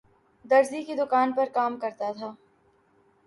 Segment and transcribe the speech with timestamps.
[0.45, 2.29] درزی کی دکان پرکام کرتا تھا